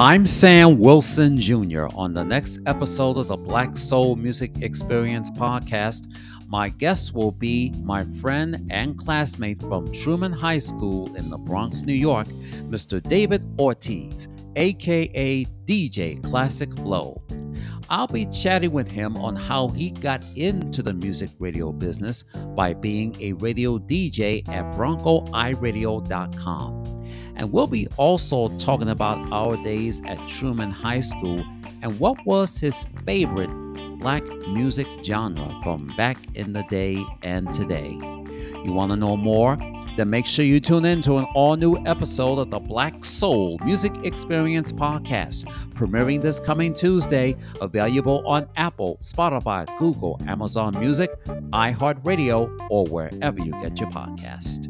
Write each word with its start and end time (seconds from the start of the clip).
I'm 0.00 0.24
Sam 0.24 0.78
Wilson 0.78 1.36
Jr. 1.36 1.84
On 1.94 2.14
the 2.14 2.24
next 2.24 2.60
episode 2.64 3.18
of 3.18 3.28
the 3.28 3.36
Black 3.36 3.76
Soul 3.76 4.16
Music 4.16 4.50
Experience 4.62 5.30
podcast, 5.30 6.10
my 6.48 6.70
guest 6.70 7.12
will 7.12 7.32
be 7.32 7.74
my 7.82 8.06
friend 8.18 8.66
and 8.70 8.96
classmate 8.96 9.60
from 9.60 9.92
Truman 9.92 10.32
High 10.32 10.60
School 10.60 11.14
in 11.16 11.28
the 11.28 11.36
Bronx, 11.36 11.82
New 11.82 11.92
York, 11.92 12.28
Mr. 12.70 13.02
David 13.02 13.44
Ortiz, 13.58 14.26
aka 14.56 15.44
DJ 15.66 16.24
Classic 16.24 16.74
Flow. 16.76 17.22
I'll 17.90 18.06
be 18.06 18.24
chatting 18.24 18.72
with 18.72 18.90
him 18.90 19.18
on 19.18 19.36
how 19.36 19.68
he 19.68 19.90
got 19.90 20.24
into 20.34 20.82
the 20.82 20.94
music 20.94 21.28
radio 21.38 21.72
business 21.72 22.24
by 22.56 22.72
being 22.72 23.14
a 23.20 23.34
radio 23.34 23.78
DJ 23.78 24.48
at 24.48 24.64
BroncoRadio.com. 24.76 26.89
And 27.36 27.52
we'll 27.52 27.66
be 27.66 27.86
also 27.96 28.48
talking 28.58 28.88
about 28.88 29.18
our 29.32 29.56
days 29.62 30.02
at 30.06 30.18
Truman 30.28 30.70
High 30.70 31.00
School 31.00 31.44
and 31.82 31.98
what 31.98 32.16
was 32.26 32.58
his 32.58 32.86
favorite 33.04 33.50
black 33.98 34.24
music 34.48 34.86
genre 35.02 35.58
from 35.62 35.92
back 35.96 36.18
in 36.34 36.52
the 36.52 36.62
day 36.64 37.04
and 37.22 37.52
today. 37.52 37.90
You 38.64 38.72
want 38.72 38.90
to 38.92 38.96
know 38.96 39.16
more? 39.16 39.56
Then 39.96 40.08
make 40.08 40.24
sure 40.24 40.44
you 40.44 40.60
tune 40.60 40.84
in 40.84 41.00
to 41.02 41.18
an 41.18 41.24
all 41.34 41.56
new 41.56 41.76
episode 41.86 42.38
of 42.38 42.50
the 42.50 42.58
Black 42.58 43.04
Soul 43.04 43.58
Music 43.64 43.92
Experience 44.04 44.72
podcast, 44.72 45.44
premiering 45.74 46.22
this 46.22 46.40
coming 46.40 46.72
Tuesday, 46.72 47.36
available 47.60 48.26
on 48.26 48.48
Apple, 48.56 48.98
Spotify, 49.02 49.66
Google, 49.78 50.20
Amazon 50.26 50.78
Music, 50.78 51.10
iHeartRadio, 51.26 52.68
or 52.70 52.86
wherever 52.86 53.40
you 53.40 53.52
get 53.60 53.80
your 53.80 53.90
podcast. 53.90 54.68